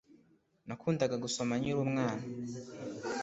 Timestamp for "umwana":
1.85-2.23